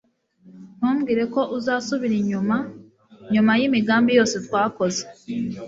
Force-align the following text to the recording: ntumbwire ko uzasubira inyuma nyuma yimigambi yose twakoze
ntumbwire 0.77 1.23
ko 1.33 1.41
uzasubira 1.57 2.15
inyuma 2.21 2.55
nyuma 3.33 3.51
yimigambi 3.59 4.11
yose 4.19 4.35
twakoze 4.45 5.01